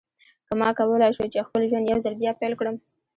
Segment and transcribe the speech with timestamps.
[0.47, 2.75] که ما کولای شوای چې خپل ژوند یو ځل بیا پیل کړم.